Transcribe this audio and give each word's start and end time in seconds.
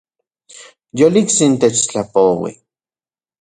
Yoliktsin 1.01 1.53
techtlapoui 1.61 2.53